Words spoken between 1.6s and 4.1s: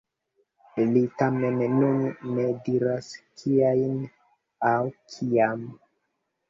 nun ne diras kiajn